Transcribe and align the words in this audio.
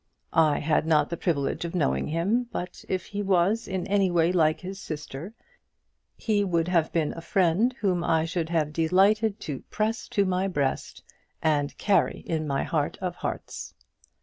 I 0.33 0.57
had 0.57 0.87
not 0.87 1.11
the 1.11 1.15
privilege 1.15 1.63
of 1.63 1.75
knowing 1.75 2.07
him, 2.07 2.47
but 2.51 2.83
if 2.89 3.05
he 3.05 3.21
was 3.21 3.67
in 3.67 3.85
any 3.85 4.09
way 4.09 4.31
like 4.31 4.61
his 4.61 4.81
sister, 4.81 5.35
he 6.17 6.43
would 6.43 6.67
have 6.69 6.91
been 6.91 7.13
a 7.15 7.21
friend 7.21 7.71
whom 7.81 8.03
I 8.03 8.25
should 8.25 8.49
have 8.49 8.73
delighted 8.73 9.39
to 9.41 9.59
press 9.69 10.07
to 10.07 10.25
my 10.25 10.47
breast 10.47 11.03
and 11.39 11.77
carry 11.77 12.21
in 12.25 12.47
my 12.47 12.63
heart 12.63 12.97
of 12.99 13.17
hearts. 13.17 13.75